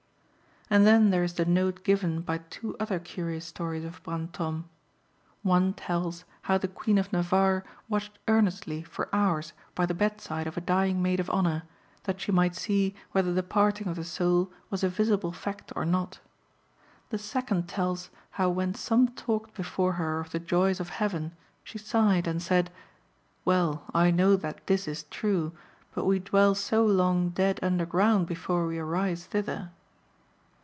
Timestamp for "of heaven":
20.79-21.33